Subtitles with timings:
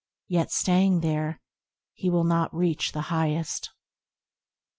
[0.27, 1.39] Yet, staying there,
[1.93, 3.69] he will not reach the Highest.